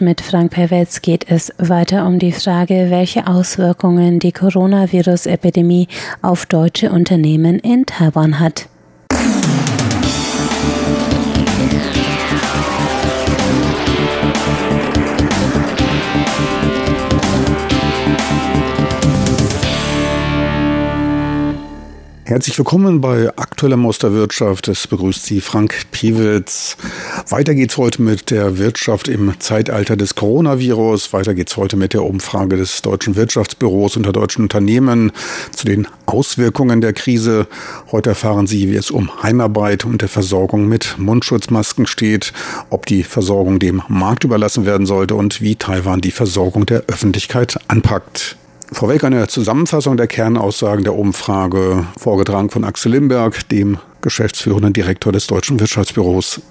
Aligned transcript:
Mit 0.00 0.22
Frank 0.22 0.52
Perwetz 0.52 1.02
geht 1.02 1.30
es 1.30 1.52
weiter 1.58 2.06
um 2.06 2.18
die 2.18 2.32
Frage, 2.32 2.86
welche 2.88 3.26
Auswirkungen 3.26 4.18
die 4.18 4.32
Coronavirus-Epidemie 4.32 5.88
auf 6.22 6.46
deutsche 6.46 6.90
Unternehmen 6.90 7.58
in 7.58 7.84
Taiwan 7.84 8.40
hat. 8.40 8.66
Herzlich 22.28 22.58
willkommen 22.58 23.00
bei 23.00 23.30
Aktueller 23.38 23.82
aus 23.86 24.00
der 24.00 24.12
Wirtschaft. 24.12 24.68
Es 24.68 24.86
begrüßt 24.86 25.24
Sie 25.24 25.40
Frank 25.40 25.90
Piewitz. 25.92 26.76
Weiter 27.30 27.54
geht's 27.54 27.78
heute 27.78 28.02
mit 28.02 28.30
der 28.30 28.58
Wirtschaft 28.58 29.08
im 29.08 29.40
Zeitalter 29.40 29.96
des 29.96 30.14
Coronavirus. 30.14 31.14
Weiter 31.14 31.32
geht's 31.32 31.56
heute 31.56 31.78
mit 31.78 31.94
der 31.94 32.02
Umfrage 32.02 32.58
des 32.58 32.82
Deutschen 32.82 33.16
Wirtschaftsbüros 33.16 33.96
unter 33.96 34.12
deutschen 34.12 34.42
Unternehmen 34.42 35.10
zu 35.52 35.64
den 35.64 35.88
Auswirkungen 36.04 36.82
der 36.82 36.92
Krise. 36.92 37.46
Heute 37.92 38.10
erfahren 38.10 38.46
Sie, 38.46 38.70
wie 38.70 38.76
es 38.76 38.90
um 38.90 39.22
Heimarbeit 39.22 39.86
und 39.86 40.02
der 40.02 40.10
Versorgung 40.10 40.68
mit 40.68 40.96
Mundschutzmasken 40.98 41.86
steht, 41.86 42.34
ob 42.68 42.84
die 42.84 43.04
Versorgung 43.04 43.58
dem 43.58 43.80
Markt 43.88 44.24
überlassen 44.24 44.66
werden 44.66 44.84
sollte 44.84 45.14
und 45.14 45.40
wie 45.40 45.56
Taiwan 45.56 46.02
die 46.02 46.10
Versorgung 46.10 46.66
der 46.66 46.82
Öffentlichkeit 46.88 47.58
anpackt. 47.68 48.36
Vorweg 48.70 49.02
eine 49.02 49.26
Zusammenfassung 49.28 49.96
der 49.96 50.06
Kernaussagen 50.06 50.84
der 50.84 50.94
Umfrage, 50.94 51.86
vorgetragen 51.98 52.50
von 52.50 52.64
Axel 52.64 52.92
Limberg, 52.92 53.48
dem 53.48 53.78
geschäftsführenden 54.02 54.72
Direktor 54.72 55.12
des 55.12 55.26
Deutschen 55.26 55.58
Wirtschaftsbüros. 55.58 56.42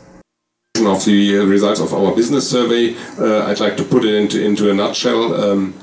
Of 0.85 1.01
the 1.03 1.37
results 1.37 1.81
of 1.81 1.91
our 1.91 2.13
business 2.15 2.49
survey, 2.49 2.95
uh, 3.19 3.49
I'd 3.49 3.59
like 3.59 3.77
to 3.77 3.83
put 3.83 4.03
it 4.05 4.13
into, 4.13 4.39
into 4.39 4.69
a 4.69 4.73
nutshell. 4.73 5.33
Um, 5.33 5.73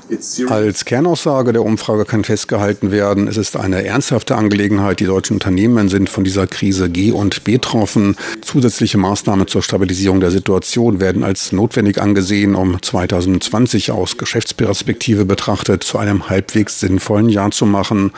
Als 0.49 0.85
Kernaussage 0.85 1.51
der 1.51 1.63
Umfrage 1.63 2.05
kann 2.05 2.23
festgehalten 2.23 2.91
werden, 2.91 3.27
es 3.27 3.37
ist 3.37 3.57
eine 3.57 3.83
ernsthafte 3.83 4.35
Angelegenheit. 4.35 4.99
Die 4.99 5.05
deutschen 5.05 5.33
Unternehmen 5.33 5.89
sind 5.89 6.09
von 6.09 6.23
dieser 6.23 6.47
Krise 6.47 6.89
G 6.89 7.11
und 7.11 7.43
betroffen. 7.43 8.15
Zusätzliche 8.41 8.97
Maßnahmen 8.97 9.47
zur 9.47 9.63
Stabilisierung 9.63 10.19
der 10.19 10.31
Situation 10.31 10.99
werden 10.99 11.23
als 11.23 11.51
notwendig 11.51 12.01
angesehen, 12.01 12.55
um 12.55 12.81
2020 12.81 13.91
aus 13.91 14.17
Geschäftsperspektive 14.17 15.25
betrachtet 15.25 15.83
zu 15.83 15.97
einem 15.97 16.29
halbwegs 16.29 16.79
sinnvollen 16.79 17.29
Jahr 17.29 17.51
zu 17.51 17.65
machen. 17.65 18.11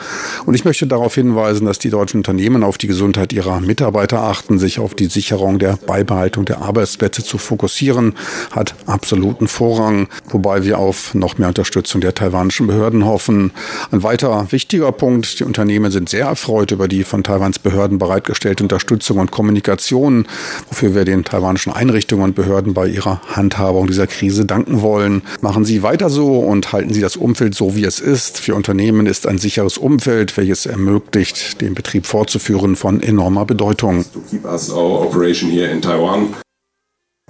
Und 0.46 0.54
ich 0.54 0.64
möchte 0.64 0.86
darauf 0.86 1.14
hinweisen, 1.14 1.66
dass 1.66 1.78
die 1.78 1.90
deutschen 1.90 2.18
Unternehmen 2.18 2.62
auf 2.62 2.78
die 2.78 2.86
Gesundheit 2.86 3.32
ihrer 3.32 3.60
Mitarbeiter 3.60 4.22
achten, 4.22 4.58
sich 4.58 4.78
auf 4.78 4.94
die 4.94 5.06
Sicherung 5.06 5.58
der 5.58 5.78
Beibehaltung 5.86 6.44
der 6.44 6.62
Arbeitsplätze 6.68 7.24
zu 7.24 7.38
fokussieren, 7.38 8.14
hat 8.50 8.74
absoluten 8.86 9.48
Vorrang, 9.48 10.08
wobei 10.28 10.64
wir 10.64 10.78
auf 10.78 11.14
noch 11.14 11.38
mehr 11.38 11.48
Unterstützung 11.48 12.00
der 12.00 12.14
taiwanischen 12.14 12.66
Behörden 12.66 13.04
hoffen. 13.04 13.52
Ein 13.90 14.02
weiter 14.02 14.46
wichtiger 14.50 14.92
Punkt, 14.92 15.40
die 15.40 15.44
Unternehmen 15.44 15.90
sind 15.90 16.08
sehr 16.08 16.26
erfreut 16.26 16.70
über 16.70 16.88
die 16.88 17.04
von 17.04 17.24
Taiwans 17.24 17.58
Behörden 17.58 17.98
bereitgestellte 17.98 18.62
Unterstützung 18.62 19.18
und 19.18 19.30
Kommunikation, 19.30 20.26
wofür 20.68 20.94
wir 20.94 21.04
den 21.04 21.24
taiwanischen 21.24 21.72
Einrichtungen 21.72 22.24
und 22.24 22.34
Behörden 22.34 22.74
bei 22.74 22.86
ihrer 22.86 23.20
Handhabung 23.34 23.86
dieser 23.86 24.06
Krise 24.06 24.44
danken 24.44 24.82
wollen. 24.82 25.22
Machen 25.40 25.64
Sie 25.64 25.82
weiter 25.82 26.10
so 26.10 26.38
und 26.38 26.72
halten 26.72 26.92
Sie 26.92 27.00
das 27.00 27.16
Umfeld 27.16 27.54
so, 27.54 27.74
wie 27.74 27.84
es 27.84 27.98
ist. 27.98 28.38
Für 28.38 28.54
Unternehmen 28.54 29.06
ist 29.06 29.26
ein 29.26 29.38
sicheres 29.38 29.78
Umfeld, 29.78 30.36
welches 30.36 30.66
ermöglicht, 30.66 31.60
den 31.60 31.74
Betrieb 31.74 32.06
fortzuführen, 32.06 32.76
von 32.76 33.02
enormer 33.02 33.44
Bedeutung. 33.44 34.04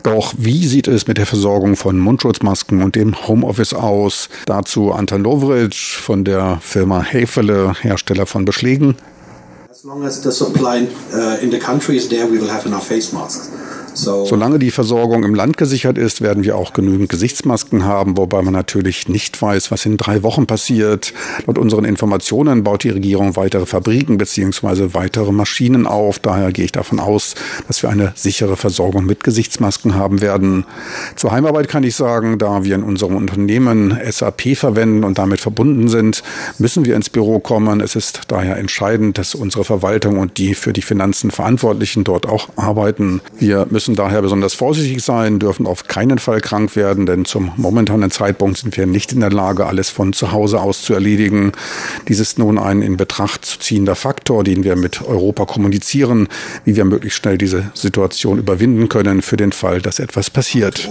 Doch 0.03 0.35
wie 0.39 0.67
sieht 0.67 0.89
es 0.89 1.07
mit 1.07 1.19
der 1.19 1.27
Versorgung 1.27 1.77
von 1.77 1.99
Mundschutzmasken 1.99 2.83
und 2.83 2.95
dem 2.95 3.27
Homeoffice 3.27 3.75
aus? 3.75 4.29
Dazu 4.47 4.93
Anton 4.93 5.23
Lovric 5.23 5.75
von 5.75 6.25
der 6.25 6.59
Firma 6.63 7.03
Hefele, 7.03 7.75
Hersteller 7.81 8.27
von 8.27 8.45
Beschlägen. 8.45 8.97
As 9.71 9.85
long 9.85 10.05
as 10.05 10.23
the 10.23 10.33
supply 10.33 10.89
uh, 11.13 11.43
in 11.43 11.51
the 11.51 11.59
country 11.59 11.97
is 11.97 12.09
there, 12.09 12.27
we 12.27 12.41
will 12.41 12.51
have 12.51 12.67
enough 12.67 12.87
face 12.87 13.13
masks. 13.13 13.51
Solange 13.99 14.59
die 14.59 14.71
Versorgung 14.71 15.25
im 15.25 15.35
Land 15.35 15.57
gesichert 15.57 15.99
ist, 15.99 16.21
werden 16.21 16.45
wir 16.45 16.57
auch 16.57 16.73
genügend 16.73 17.09
Gesichtsmasken 17.09 17.85
haben, 17.85 18.17
wobei 18.17 18.43
man 18.43 18.53
natürlich 18.53 19.09
nicht 19.09 19.41
weiß, 19.41 19.71
was 19.71 19.87
in 19.87 19.97
drei 19.97 20.23
Wochen 20.23 20.47
passiert. 20.47 21.13
Laut 21.47 21.59
unseren 21.59 21.85
Informationen 21.85 22.63
baut 22.63 22.85
die 22.85 22.91
Regierung 22.91 23.37
weitere 23.37 23.67
Fabriken 23.67 24.19
bzw. 24.19 24.95
weitere 24.95 25.33
Maschinen 25.33 25.87
auf. 25.87 26.19
Daher 26.19 26.53
gehe 26.53 26.65
ich 26.65 26.73
davon 26.73 27.01
aus, 27.01 27.35
dass 27.67 27.83
wir 27.83 27.91
eine 27.91 28.13
sichere 28.15 28.57
Versorgung 28.57 29.05
mit 29.05 29.25
Gesichtsmasken 29.25 29.95
haben 29.95 30.21
werden. 30.21 30.65
Zur 31.17 31.33
Heimarbeit 31.33 31.69
kann 31.69 31.83
ich 31.83 31.97
sagen, 31.97 32.39
da 32.39 32.65
wir 32.65 32.75
in 32.75 32.83
unserem 32.83 33.17
Unternehmen 33.17 33.99
SAP 34.09 34.57
verwenden 34.57 35.05
und 35.05 35.19
damit 35.19 35.41
verbunden 35.41 35.89
sind, 35.89 36.23
müssen 36.59 36.85
wir 36.85 36.95
ins 36.97 37.11
Büro 37.11 37.41
kommen. 37.41 37.81
Es 37.81 37.97
ist 37.97 38.23
daher 38.29 38.57
entscheidend, 38.57 39.19
dass 39.19 39.35
unsere 39.35 39.65
Verwaltung 39.65 40.19
und 40.19 40.39
die 40.39 40.55
für 40.55 40.73
die 40.73 40.83
Finanzen 40.83 41.31
Verantwortlichen 41.31 42.05
dort 42.05 42.27
auch 42.27 42.49
arbeiten. 42.57 43.21
Wir 43.39 43.67
müssen 43.71 43.88
müssen 43.89 43.97
daher 43.97 44.21
besonders 44.21 44.53
vorsichtig 44.53 45.03
sein, 45.03 45.39
dürfen 45.39 45.67
auf 45.67 45.87
keinen 45.87 46.19
Fall 46.19 46.43
krank 46.43 46.77
werden, 46.77 47.07
denn 47.07 47.25
zum 47.25 47.53
momentanen 47.57 48.11
Zeitpunkt 48.11 48.59
sind 48.59 48.77
wir 48.77 48.87
nicht 48.87 49.13
in 49.13 49.21
der 49.21 49.31
Lage, 49.31 49.65
alles 49.65 49.89
von 49.89 50.13
zu 50.13 50.31
Hause 50.31 50.61
aus 50.61 50.83
zu 50.83 50.93
erledigen. 50.93 51.53
Dies 52.07 52.21
ist 52.21 52.39
nun 52.39 52.59
ein 52.59 52.83
in 52.83 52.99
Betracht 52.99 53.47
zu 53.47 53.59
ziehender 53.59 53.95
Faktor, 53.95 54.45
den 54.45 54.63
wir 54.63 54.77
mit 54.77 55.01
Europa 55.01 55.47
kommunizieren, 55.47 56.29
wie 56.67 56.77
wir 56.77 56.85
möglichst 56.85 57.19
schnell 57.19 57.39
diese 57.39 57.71
Situation 57.73 58.39
überwinden 58.39 58.91
können 58.91 59.23
für 59.23 59.39
den 59.39 59.53
Fall, 59.53 59.81
dass 59.81 60.01
etwas 60.01 60.29
passiert. 60.29 60.87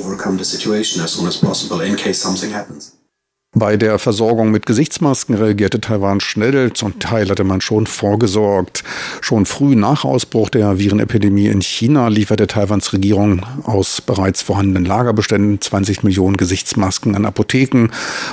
Bei 3.59 3.75
der 3.75 3.97
Versorgung 3.97 4.51
mit 4.51 4.68
Gesichtsmasken 4.68 5.34
reagierte 5.34 5.81
Taiwan 5.81 6.19
schnell. 6.19 6.73
Zum 6.73 7.00
Teil 7.00 7.28
hatte 7.28 7.44
man 7.44 7.59
schon 7.59 7.88
vorgesorgt. 7.88 8.84
Schon 9.19 9.47
früh 9.47 9.75
nach 9.75 10.06
Ausbruch 10.06 10.51
der 10.51 10.78
Virenepidemie 10.78 11.47
in 11.47 11.63
China 11.63 12.09
lieferte 12.09 12.46
Taiwans 12.46 12.94
Regierung 12.94 13.44
aus 13.63 14.00
bereits 14.00 14.44
vorhandenen 14.44 14.85
Lagerbeständen 14.85 15.59
20 15.59 16.03
Millionen 16.03 16.38
Gesichtsmasken 16.38 17.16
an 17.16 17.25
Apotheken 17.25 17.88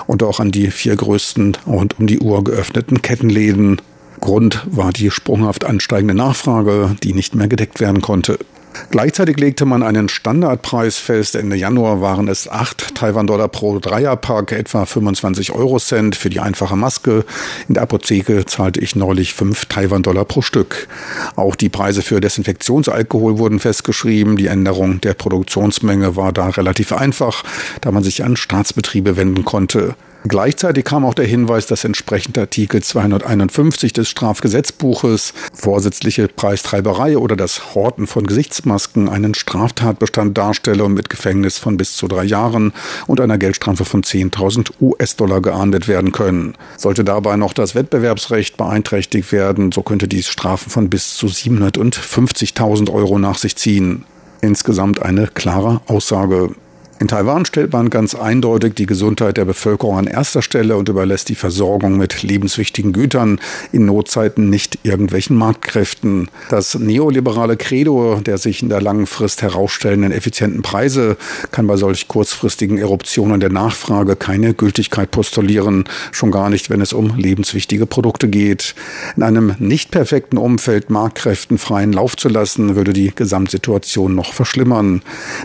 und 0.06 0.22
auch 0.22 0.40
an 0.40 0.50
die 0.50 0.70
vier 0.70 0.94
größten 0.94 1.56
und 1.64 1.98
um 1.98 2.06
die 2.06 2.18
Uhr 2.18 2.44
geöffneten 2.44 3.00
Kettenläden. 3.00 3.80
Grund 4.20 4.66
war 4.66 4.92
die 4.92 5.10
sprunghaft 5.10 5.64
ansteigende 5.64 6.12
Nachfrage, 6.12 6.96
die 7.02 7.14
nicht 7.14 7.34
mehr 7.34 7.48
gedeckt 7.48 7.80
werden 7.80 8.02
konnte. 8.02 8.38
Gleichzeitig 8.90 9.38
legte 9.38 9.64
man 9.64 9.82
einen 9.82 10.08
Standardpreis 10.08 10.98
fest. 10.98 11.34
Ende 11.34 11.56
Januar 11.56 12.00
waren 12.00 12.28
es 12.28 12.48
8 12.48 12.94
Taiwan-Dollar 12.94 13.48
pro 13.48 13.78
Dreierpack, 13.78 14.52
etwa 14.52 14.84
25 14.86 15.52
Eurocent 15.52 16.16
für 16.16 16.30
die 16.30 16.40
einfache 16.40 16.76
Maske. 16.76 17.24
In 17.68 17.74
der 17.74 17.82
Apotheke 17.82 18.44
zahlte 18.46 18.80
ich 18.80 18.96
neulich 18.96 19.34
5 19.34 19.66
Taiwan-Dollar 19.66 20.24
pro 20.24 20.42
Stück. 20.42 20.88
Auch 21.36 21.56
die 21.56 21.68
Preise 21.68 22.02
für 22.02 22.20
Desinfektionsalkohol 22.20 23.38
wurden 23.38 23.58
festgeschrieben. 23.58 24.36
Die 24.36 24.46
Änderung 24.46 25.00
der 25.00 25.14
Produktionsmenge 25.14 26.16
war 26.16 26.32
da 26.32 26.48
relativ 26.48 26.92
einfach, 26.92 27.42
da 27.80 27.90
man 27.90 28.02
sich 28.02 28.24
an 28.24 28.36
Staatsbetriebe 28.36 29.16
wenden 29.16 29.44
konnte. 29.44 29.94
Gleichzeitig 30.26 30.86
kam 30.86 31.04
auch 31.04 31.12
der 31.12 31.26
Hinweis, 31.26 31.66
dass 31.66 31.84
entsprechend 31.84 32.38
Artikel 32.38 32.82
251 32.82 33.92
des 33.92 34.08
Strafgesetzbuches 34.08 35.34
vorsätzliche 35.52 36.28
Preistreiberei 36.28 37.18
oder 37.18 37.36
das 37.36 37.74
Horten 37.74 38.06
von 38.06 38.26
Gesichtsmasken 38.26 39.10
einen 39.10 39.34
Straftatbestand 39.34 40.38
darstelle 40.38 40.82
und 40.82 40.94
mit 40.94 41.10
Gefängnis 41.10 41.58
von 41.58 41.76
bis 41.76 41.94
zu 41.96 42.08
drei 42.08 42.24
Jahren 42.24 42.72
und 43.06 43.20
einer 43.20 43.36
Geldstrafe 43.36 43.84
von 43.84 44.02
10.000 44.02 44.70
US-Dollar 44.80 45.42
geahndet 45.42 45.88
werden 45.88 46.10
können. 46.10 46.54
Sollte 46.78 47.04
dabei 47.04 47.36
noch 47.36 47.52
das 47.52 47.74
Wettbewerbsrecht 47.74 48.56
beeinträchtigt 48.56 49.30
werden, 49.30 49.72
so 49.72 49.82
könnte 49.82 50.08
dies 50.08 50.28
Strafen 50.28 50.70
von 50.70 50.88
bis 50.88 51.16
zu 51.16 51.26
750.000 51.26 52.90
Euro 52.90 53.18
nach 53.18 53.36
sich 53.36 53.56
ziehen. 53.56 54.06
Insgesamt 54.40 55.02
eine 55.02 55.26
klare 55.26 55.82
Aussage. 55.86 56.54
In 57.00 57.09
Taiwan 57.09 57.44
stellt 57.44 57.72
man 57.72 57.91
ganz 57.91 58.15
eindeutig 58.15 58.75
die 58.75 58.87
Gesundheit 58.87 59.37
der 59.37 59.44
Bevölkerung 59.44 59.99
an 59.99 60.06
erster 60.06 60.43
Stelle 60.43 60.76
und 60.76 60.88
überlässt 60.88 61.29
die 61.29 61.35
Versorgung 61.35 61.96
mit 61.96 62.23
lebenswichtigen 62.23 62.93
Gütern 62.93 63.41
in 63.73 63.85
Notzeiten 63.87 64.49
nicht 64.49 64.79
irgendwelchen 64.85 65.37
Marktkräften. 65.37 66.31
Das 66.50 66.79
neoliberale 66.79 67.56
Credo 67.56 68.20
der 68.25 68.38
sich 68.38 68.62
in 68.62 68.69
der 68.69 68.81
langen 68.81 69.06
Frist 69.06 69.43
herausstellenden 69.43 70.12
effizienten 70.12 70.62
Preise 70.62 71.17
kann 71.50 71.67
bei 71.67 71.76
solch 71.76 72.06
kurzfristigen 72.06 72.79
Eruptionen 72.79 73.40
der 73.40 73.50
Nachfrage 73.50 74.14
keine 74.14 74.55
Gültigkeit 74.55 75.11
postulieren, 75.11 75.85
schon 76.12 76.31
gar 76.31 76.49
nicht, 76.49 76.70
wenn 76.70 76.81
es 76.81 76.93
um 76.93 77.17
lebenswichtige 77.17 77.87
Produkte 77.87 78.29
geht. 78.29 78.76
In 79.17 79.25
einem 79.25 79.56
nicht 79.58 79.90
perfekten 79.90 80.38
Umfeld 80.38 80.90
Marktkräften 80.90 81.58
freien 81.58 81.93
Lauf 81.93 82.17
zu 82.17 82.29
lassen, 82.29 82.76
würde 82.76 82.93
die 82.93 83.12
Gesamtsituation 83.14 84.14
noch 84.14 84.32
verschlimmern. 84.32 85.02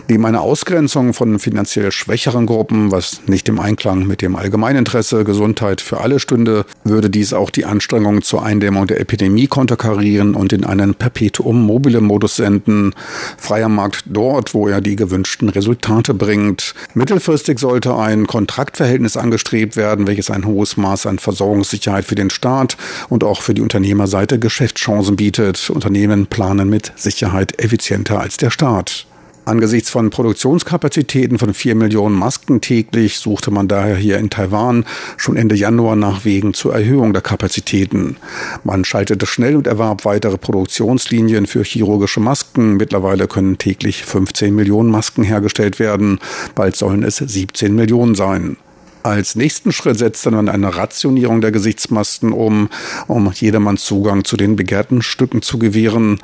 Neben 0.08 0.24
einer 0.26 0.42
Ausgrenzung 0.42 1.12
von 1.12 1.39
finanziell 1.40 1.90
schwächeren 1.90 2.46
Gruppen, 2.46 2.92
was 2.92 3.22
nicht 3.26 3.48
im 3.48 3.58
Einklang 3.58 4.06
mit 4.06 4.22
dem 4.22 4.36
Allgemeininteresse 4.36 5.24
Gesundheit 5.24 5.80
für 5.80 6.00
alle 6.00 6.20
stünde, 6.20 6.64
würde 6.84 7.10
dies 7.10 7.32
auch 7.32 7.50
die 7.50 7.64
Anstrengungen 7.64 8.22
zur 8.22 8.44
Eindämmung 8.44 8.86
der 8.86 9.00
Epidemie 9.00 9.46
konterkarieren 9.46 10.34
und 10.34 10.52
in 10.52 10.64
einen 10.64 10.94
Perpetuum 10.94 11.64
mobile 11.64 12.00
Modus 12.00 12.36
senden. 12.36 12.94
Freier 13.36 13.68
Markt 13.68 14.04
dort, 14.06 14.54
wo 14.54 14.68
er 14.68 14.80
die 14.80 14.96
gewünschten 14.96 15.48
Resultate 15.48 16.14
bringt. 16.14 16.74
Mittelfristig 16.94 17.58
sollte 17.58 17.96
ein 17.96 18.26
Kontraktverhältnis 18.26 19.16
angestrebt 19.16 19.76
werden, 19.76 20.06
welches 20.06 20.30
ein 20.30 20.46
hohes 20.46 20.76
Maß 20.76 21.06
an 21.06 21.18
Versorgungssicherheit 21.18 22.04
für 22.04 22.14
den 22.14 22.30
Staat 22.30 22.76
und 23.08 23.24
auch 23.24 23.42
für 23.42 23.54
die 23.54 23.62
Unternehmerseite 23.62 24.38
Geschäftschancen 24.38 25.16
bietet. 25.16 25.70
Unternehmen 25.70 26.26
planen 26.26 26.68
mit 26.68 26.92
Sicherheit 26.96 27.62
effizienter 27.62 28.20
als 28.20 28.36
der 28.36 28.50
Staat. 28.50 29.06
Angesichts 29.50 29.90
von 29.90 30.10
Produktionskapazitäten 30.10 31.36
von 31.36 31.54
vier 31.54 31.74
Millionen 31.74 32.14
Masken 32.14 32.60
täglich 32.60 33.18
suchte 33.18 33.50
man 33.50 33.66
daher 33.66 33.96
hier 33.96 34.16
in 34.18 34.30
Taiwan 34.30 34.84
schon 35.16 35.34
Ende 35.34 35.56
Januar 35.56 35.96
nach 35.96 36.24
Wegen 36.24 36.54
zur 36.54 36.72
Erhöhung 36.72 37.12
der 37.12 37.20
Kapazitäten. 37.20 38.16
Man 38.62 38.84
schaltete 38.84 39.26
schnell 39.26 39.56
und 39.56 39.66
erwarb 39.66 40.04
weitere 40.04 40.38
Produktionslinien 40.38 41.48
für 41.48 41.64
chirurgische 41.64 42.20
Masken. 42.20 42.76
Mittlerweile 42.76 43.26
können 43.26 43.58
täglich 43.58 44.04
15 44.04 44.54
Millionen 44.54 44.88
Masken 44.88 45.24
hergestellt 45.24 45.80
werden. 45.80 46.20
Bald 46.54 46.76
sollen 46.76 47.02
es 47.02 47.16
17 47.16 47.74
Millionen 47.74 48.14
sein. 48.14 48.56
Als 49.02 49.34
nächsten 49.34 49.72
Schritt 49.72 49.98
setzte 49.98 50.30
man 50.30 50.50
eine 50.50 50.76
Rationierung 50.76 51.40
der 51.40 51.52
Gesichtsmasken 51.52 52.32
um, 52.32 52.68
um 53.06 53.32
jedermann 53.32 53.78
Zugang 53.78 54.24
zu 54.24 54.36
den 54.36 54.56
begehrten 54.56 55.00
Stücken 55.00 55.40
zu 55.40 55.58
gewähren. 55.58 56.18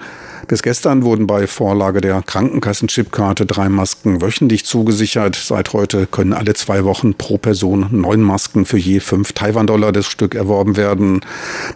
Bis 0.46 0.62
gestern 0.62 1.02
wurden 1.02 1.26
bei 1.26 1.46
Vorlage 1.46 2.02
der 2.02 2.23
Krankenkassenchipkarte 2.23 3.46
drei 3.46 3.70
Masken 3.70 4.20
wöchentlich 4.20 4.67
zugesichert. 4.67 5.37
Seit 5.37 5.73
heute 5.73 6.06
können 6.06 6.34
alle 6.34 6.52
zwei 6.52 6.84
Wochen 6.84 7.14
pro 7.14 7.38
Person 7.38 7.88
neun 7.93 8.20
Masken 8.20 8.67
für 8.67 8.79
je 8.79 9.00
fünf 9.00 9.32
Taiwan-Dollar 9.32 9.93
das 9.93 10.06
Stück 10.06 10.34
erworben 10.34 10.76
werden. 10.76 11.22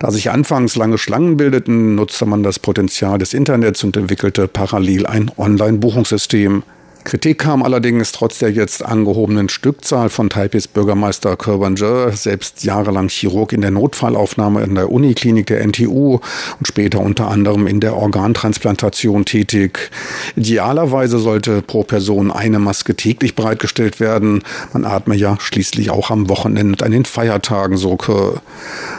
Da 0.01 0.11
sich 0.11 0.31
anfangs 0.31 0.77
lange 0.77 0.99
Schlangen 0.99 1.39
bildeten, 1.39 1.95
nutzte 1.95 2.27
man 2.27 2.43
das 2.43 2.59
Potenzial 2.59 3.19
des 3.19 3.33
Internets 3.33 3.83
und 3.85 3.97
entwickelte 3.97 4.49
parallel 4.49 5.07
ein 5.07 5.31
Online-Buchungssystem. 5.37 6.63
Kritik 7.05 7.39
kam 7.39 7.63
allerdings 7.63 8.13
trotz 8.13 8.39
der 8.39 8.51
jetzt 8.51 8.85
angehobenen 8.85 9.49
Stückzahl 9.49 10.11
von 10.11 10.29
Taipis 10.29 10.69
Bürgermeister 10.69 11.37
Kerwan 11.37 11.77
Je, 11.77 12.11
selbst 12.13 12.63
jahrelang 12.63 13.09
Chirurg 13.09 13.53
in 13.53 13.63
der 13.63 13.71
Notfallaufnahme 13.71 14.63
in 14.63 14.75
der 14.75 14.93
Uniklinik 14.93 15.47
der 15.47 15.67
NTU 15.67 16.21
und 16.59 16.67
später 16.67 17.01
unter 17.01 17.29
anderem 17.29 17.67
in 17.67 17.81
der 17.81 17.97
Organtransplantation 17.97 19.25
tätig. 19.25 19.91
Idealerweise 20.37 21.19
sollte 21.19 21.63
pro 21.63 21.85
Person 21.85 22.31
eine 22.31 22.59
Maske 22.59 22.95
täglich 22.95 23.35
bereitgestellt 23.35 23.99
werden. 23.99 24.43
Man 24.73 24.85
atme 24.85 25.17
ja 25.17 25.37
schließlich 25.41 25.91
auch 25.91 26.11
am 26.11 26.29
Wochenende 26.29 26.73
und 26.73 26.83
an 26.83 26.93
den 26.93 27.05
Feiertagen 27.07 27.77
so. 27.77 27.99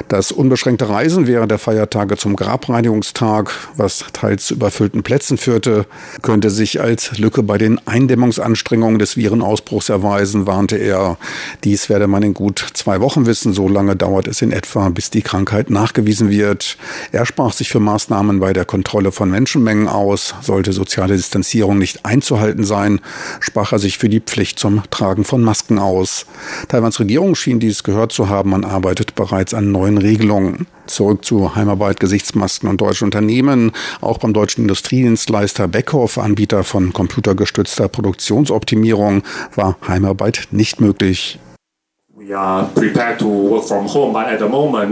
Das 0.07 0.31
unbeschränkte 0.31 0.89
Reisen 0.89 1.27
während 1.27 1.51
der 1.51 1.59
Feiertage 1.59 2.17
zum 2.17 2.35
Grabreinigungstag, 2.35 3.51
was 3.77 4.05
teils 4.13 4.47
zu 4.47 4.55
überfüllten 4.55 5.03
Plätzen 5.03 5.37
führte, 5.37 5.85
könnte 6.21 6.49
sich 6.49 6.81
als 6.81 7.17
Lücke 7.17 7.43
bei 7.43 7.57
den 7.57 7.79
Eindämmungsanstrengungen 7.91 8.99
des 8.99 9.17
Virenausbruchs 9.17 9.89
erweisen, 9.89 10.47
warnte 10.47 10.77
er. 10.77 11.17
Dies 11.65 11.89
werde 11.89 12.07
man 12.07 12.23
in 12.23 12.33
gut 12.33 12.65
zwei 12.73 13.01
Wochen 13.01 13.25
wissen. 13.25 13.51
So 13.51 13.67
lange 13.67 13.97
dauert 13.97 14.29
es 14.29 14.41
in 14.41 14.53
etwa, 14.53 14.87
bis 14.87 15.09
die 15.09 15.21
Krankheit 15.21 15.69
nachgewiesen 15.69 16.29
wird. 16.29 16.77
Er 17.11 17.25
sprach 17.25 17.51
sich 17.51 17.69
für 17.69 17.81
Maßnahmen 17.81 18.39
bei 18.39 18.53
der 18.53 18.63
Kontrolle 18.63 19.11
von 19.11 19.29
Menschenmengen 19.29 19.89
aus. 19.89 20.33
Sollte 20.41 20.71
soziale 20.71 21.17
Distanzierung 21.17 21.77
nicht 21.77 22.05
einzuhalten 22.05 22.63
sein, 22.63 23.01
sprach 23.41 23.73
er 23.73 23.79
sich 23.79 23.97
für 23.97 24.07
die 24.07 24.21
Pflicht 24.21 24.57
zum 24.57 24.83
Tragen 24.89 25.25
von 25.25 25.41
Masken 25.41 25.77
aus. 25.77 26.25
Taiwans 26.69 26.99
Regierung 26.99 27.35
schien 27.35 27.59
dies 27.59 27.83
gehört 27.83 28.13
zu 28.13 28.29
haben. 28.29 28.51
Man 28.51 28.63
arbeitet 28.63 29.15
bereits 29.15 29.53
an 29.53 29.71
neuen 29.73 29.97
Regelungen. 29.97 30.65
Zurück 30.91 31.25
zu 31.25 31.55
Heimarbeit, 31.55 31.99
Gesichtsmasken 31.99 32.69
und 32.69 32.81
deutschen 32.81 33.05
Unternehmen. 33.05 33.71
Auch 34.01 34.17
beim 34.17 34.33
deutschen 34.33 34.61
Industriedienstleister 34.61 35.67
Beckhoff, 35.67 36.17
Anbieter 36.17 36.63
von 36.63 36.93
computergestützter 36.93 37.87
Produktionsoptimierung, 37.87 39.23
war 39.55 39.77
Heimarbeit 39.87 40.47
nicht 40.51 40.81
möglich. 40.81 41.39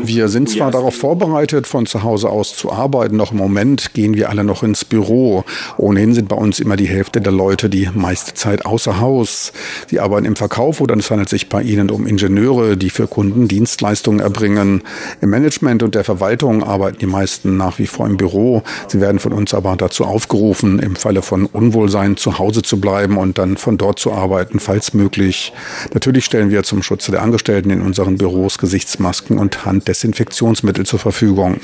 Wir 0.07 0.29
sind 0.29 0.49
zwar 0.49 0.71
darauf 0.71 0.95
vorbereitet, 0.95 1.67
von 1.67 1.85
zu 1.85 2.01
Hause 2.01 2.27
aus 2.27 2.55
zu 2.55 2.71
arbeiten, 2.71 3.19
doch 3.19 3.31
im 3.31 3.37
Moment 3.37 3.93
gehen 3.93 4.15
wir 4.15 4.29
alle 4.29 4.43
noch 4.43 4.63
ins 4.63 4.83
Büro. 4.83 5.43
Ohnehin 5.77 6.15
sind 6.15 6.27
bei 6.27 6.35
uns 6.35 6.59
immer 6.59 6.75
die 6.75 6.87
Hälfte 6.87 7.21
der 7.21 7.31
Leute 7.31 7.69
die 7.69 7.87
meiste 7.93 8.33
Zeit 8.33 8.65
außer 8.65 8.99
Haus. 8.99 9.53
Sie 9.87 9.99
arbeiten 9.99 10.25
im 10.25 10.35
Verkauf 10.35 10.81
oder 10.81 10.97
es 10.97 11.11
handelt 11.11 11.29
sich 11.29 11.49
bei 11.49 11.61
ihnen 11.61 11.91
um 11.91 12.07
Ingenieure, 12.07 12.77
die 12.77 12.89
für 12.89 13.05
Kunden 13.05 13.47
Dienstleistungen 13.47 14.21
erbringen. 14.21 14.81
Im 15.21 15.29
Management 15.29 15.83
und 15.83 15.93
der 15.93 16.03
Verwaltung 16.03 16.63
arbeiten 16.63 16.97
die 16.99 17.05
meisten 17.05 17.57
nach 17.57 17.77
wie 17.77 17.87
vor 17.87 18.07
im 18.07 18.17
Büro. 18.17 18.63
Sie 18.87 19.01
werden 19.01 19.19
von 19.19 19.33
uns 19.33 19.53
aber 19.53 19.75
dazu 19.75 20.03
aufgerufen, 20.03 20.79
im 20.79 20.95
Falle 20.95 21.21
von 21.21 21.45
Unwohlsein 21.45 22.17
zu 22.17 22.39
Hause 22.39 22.63
zu 22.63 22.81
bleiben 22.81 23.17
und 23.17 23.37
dann 23.37 23.55
von 23.57 23.77
dort 23.77 23.99
zu 23.99 24.13
arbeiten, 24.13 24.59
falls 24.59 24.95
möglich. 24.95 25.53
Natürlich 25.93 26.25
stellen 26.25 26.49
wir 26.49 26.63
zum 26.63 26.81
Schutze 26.81 27.11
der 27.11 27.18
Angestellten 27.21 27.69
in 27.69 27.81
unseren 27.81 28.17
Büros 28.17 28.57
Gesichtsmasken 28.57 29.37
und 29.37 29.65
Handdesinfektionsmittel 29.65 30.85
zur 30.85 30.99
Verfügung. 30.99 31.57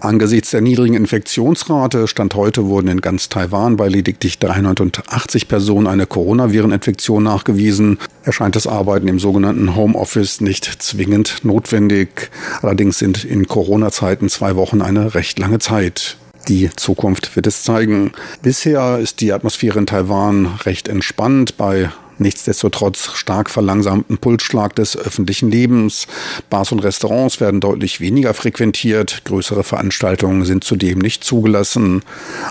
Angesichts 0.00 0.50
der 0.52 0.60
niedrigen 0.60 0.94
Infektionsrate 0.94 2.06
Stand 2.06 2.34
heute 2.34 2.66
wurden 2.66 2.88
in 2.88 3.00
ganz 3.00 3.28
Taiwan 3.28 3.76
bei 3.76 3.88
lediglich 3.88 4.38
380 4.38 5.48
Personen 5.48 5.88
eine 5.88 6.06
Coronavireninfektion 6.06 7.22
nachgewiesen. 7.22 7.98
Erscheint 8.22 8.54
das 8.54 8.68
Arbeiten 8.68 9.08
im 9.08 9.18
sogenannten 9.18 9.74
Homeoffice 9.74 10.40
nicht 10.40 10.64
zwingend 10.82 11.44
notwendig. 11.44 12.30
Allerdings 12.62 12.98
sind 12.98 13.24
in 13.24 13.48
Corona-Zeiten 13.48 14.28
zwei 14.28 14.54
Wochen 14.54 14.82
eine 14.82 15.14
recht 15.14 15.38
lange 15.38 15.58
Zeit. 15.58 16.16
Die 16.46 16.70
Zukunft 16.74 17.34
wird 17.34 17.46
es 17.48 17.64
zeigen. 17.64 18.12
Bisher 18.40 18.98
ist 18.98 19.20
die 19.20 19.32
Atmosphäre 19.32 19.80
in 19.80 19.86
Taiwan 19.86 20.46
recht 20.64 20.86
entspannt 20.88 21.56
bei 21.56 21.90
nichtsdestotrotz 22.20 23.12
stark 23.14 23.50
verlangsamten 23.50 24.18
Pulsschlag 24.18 24.74
des 24.74 24.96
öffentlichen 24.96 25.50
Lebens. 25.50 26.06
Bars 26.50 26.72
und 26.72 26.80
Restaurants 26.80 27.40
werden 27.40 27.60
deutlich 27.60 28.00
weniger 28.00 28.34
frequentiert, 28.34 29.22
größere 29.24 29.64
Veranstaltungen 29.64 30.44
sind 30.44 30.64
zudem 30.64 30.98
nicht 30.98 31.24
zugelassen. 31.24 32.02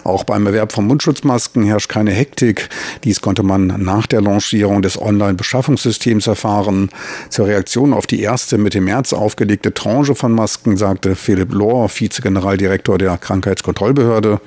Auch 0.04 0.24
beim 0.24 0.46
Erwerb 0.46 0.72
von 0.72 0.88
Mundschutzmasken 0.88 1.64
herrscht 1.64 1.90
keine 1.90 2.12
Hektik. 2.12 2.70
Dies 3.04 3.22
konnte 3.22 3.44
man 3.44 3.68
nach 3.68 4.08
der 4.08 4.22
Lancierung 4.22 4.82
des 4.82 5.02
Online-Beschaffungssystems 5.02 6.28
erfahren. 6.28 6.90
Zur 7.30 7.48
Reaktion 7.48 7.94
auf 7.94 8.08
die 8.08 8.22
erste 8.22 8.58
Mitte 8.58 8.82
März 8.82 9.14
aufgelegte 9.14 9.74
Tranche 9.74 10.16
von 10.16 10.32
Masken 10.32 10.78
sagte 10.78 11.16
Philipp 11.16 11.54
Lohr, 11.54 11.90
Vizegeneraldirektor 11.90 12.98
der 12.98 13.18
Krankheitskontrollbehörde, 13.18 14.40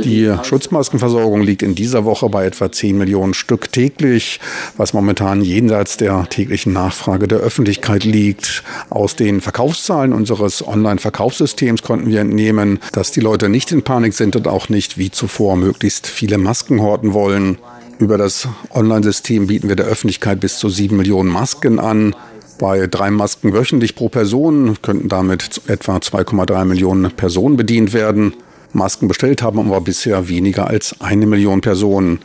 die 0.00 0.28
Schutzmaskenversorgung 0.42 1.42
liegt 1.42 1.62
in 1.62 1.76
dieser 1.76 2.04
Woche 2.04 2.28
bei 2.28 2.44
etwa 2.46 2.72
10 2.72 2.98
Millionen 2.98 3.32
Stück 3.32 3.70
täglich, 3.70 4.40
was 4.76 4.92
momentan 4.92 5.40
jenseits 5.40 5.96
der 5.96 6.26
täglichen 6.28 6.72
Nachfrage 6.72 7.28
der 7.28 7.38
Öffentlichkeit 7.38 8.02
liegt. 8.02 8.64
Aus 8.90 9.14
den 9.14 9.40
Verkaufszahlen 9.40 10.12
unseres 10.12 10.66
Online-Verkaufssystems 10.66 11.82
konnten 11.82 12.10
wir 12.10 12.22
entnehmen, 12.22 12.80
dass 12.90 13.12
die 13.12 13.20
Leute 13.20 13.48
nicht 13.48 13.70
in 13.70 13.82
Panik 13.82 14.14
sind 14.14 14.34
und 14.34 14.48
auch 14.48 14.68
nicht 14.68 14.98
wie 14.98 15.12
zuvor 15.12 15.54
möglichst 15.54 16.08
viele 16.08 16.38
Masken 16.38 16.82
horten 16.82 17.12
wollen. 17.12 17.58
Über 18.00 18.18
das 18.18 18.48
Online-System 18.74 19.46
bieten 19.46 19.68
wir 19.68 19.76
der 19.76 19.86
Öffentlichkeit 19.86 20.40
bis 20.40 20.58
zu 20.58 20.68
7 20.68 20.96
Millionen 20.96 21.30
Masken 21.30 21.78
an. 21.78 22.16
Bei 22.62 22.86
drei 22.86 23.10
Masken 23.10 23.52
wöchentlich 23.54 23.96
pro 23.96 24.08
Person 24.08 24.76
könnten 24.82 25.08
damit 25.08 25.62
etwa 25.66 25.96
2,3 25.96 26.64
Millionen 26.64 27.10
Personen 27.10 27.56
bedient 27.56 27.92
werden. 27.92 28.34
Masken 28.72 29.08
bestellt 29.08 29.42
haben 29.42 29.58
aber 29.58 29.80
bisher 29.80 30.28
weniger 30.28 30.68
als 30.68 30.94
eine 31.00 31.26
Million 31.26 31.60
Personen. 31.60 32.20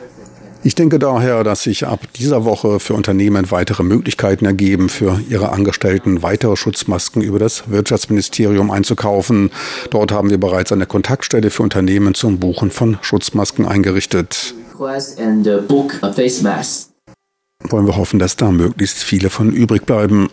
Ich 0.62 0.76
denke 0.76 1.00
daher, 1.00 1.42
dass 1.42 1.64
sich 1.64 1.88
ab 1.88 2.06
dieser 2.14 2.44
Woche 2.44 2.78
für 2.78 2.94
Unternehmen 2.94 3.50
weitere 3.50 3.82
Möglichkeiten 3.82 4.44
ergeben, 4.44 4.88
für 4.88 5.20
ihre 5.28 5.50
Angestellten 5.50 6.22
weitere 6.22 6.54
Schutzmasken 6.54 7.20
über 7.20 7.40
das 7.40 7.68
Wirtschaftsministerium 7.68 8.70
einzukaufen. 8.70 9.50
Dort 9.90 10.12
haben 10.12 10.30
wir 10.30 10.38
bereits 10.38 10.70
eine 10.70 10.86
Kontaktstelle 10.86 11.50
für 11.50 11.64
Unternehmen 11.64 12.14
zum 12.14 12.38
Buchen 12.38 12.70
von 12.70 12.98
Schutzmasken 13.02 13.66
eingerichtet 13.66 14.54
wollen 17.64 17.86
wir 17.86 17.96
hoffen, 17.96 18.18
dass 18.18 18.36
da 18.36 18.50
möglichst 18.50 19.02
viele 19.02 19.30
von 19.30 19.52
übrig 19.52 19.84
bleiben. 19.84 20.28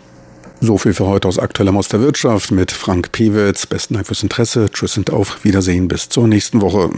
So 0.61 0.77
viel 0.77 0.93
für 0.93 1.05
heute 1.05 1.27
aus 1.27 1.39
aktuellem 1.39 1.77
aus 1.77 1.87
der 1.87 1.99
Wirtschaft 1.99 2.51
mit 2.51 2.71
Frank 2.71 3.11
Pewitz. 3.11 3.65
Besten 3.65 3.95
Dank 3.95 4.07
fürs 4.07 4.23
Interesse. 4.23 4.69
Tschüss 4.71 4.97
und 4.97 5.11
auf 5.11 5.43
Wiedersehen. 5.43 5.87
Bis 5.87 6.07
zur 6.07 6.27
nächsten 6.27 6.61
Woche. 6.61 6.91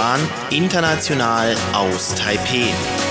Taiwan, 0.00 0.20
international 0.48 1.54
aus 1.74 2.14
Taipeh. 2.14 3.09